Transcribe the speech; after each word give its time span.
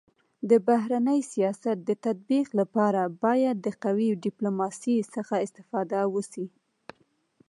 د 0.49 0.51
بهرني 0.67 1.19
سیاست 1.31 1.77
د 1.83 1.89
تطبيق 2.05 2.47
لپاره 2.59 3.01
باید 3.23 3.55
د 3.61 3.67
قوي 3.83 4.09
ډيپلوماسی 4.23 4.95
څخه 5.15 5.35
استفاده 5.45 5.99
وسي. 6.13 6.45